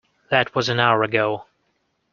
That 0.31 0.55
was 0.55 0.67
an 0.67 0.79
hour 0.79 1.03
ago! 1.03 1.45